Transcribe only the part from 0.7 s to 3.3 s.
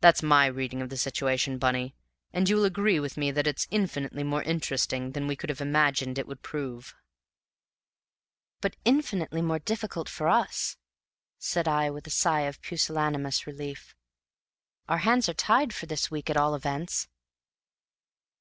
of the situation, Bunny, and you will agree with me